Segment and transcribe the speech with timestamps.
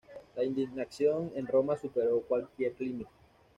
[0.35, 3.11] La indignación en Roma superó cualquier límite.